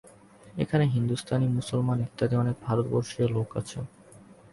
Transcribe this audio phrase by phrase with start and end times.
[0.55, 3.79] এখানে হিন্দুস্থানী, মুসলমান ইত্যাদি অনেক ভারতবর্ষীয় লোক আছে।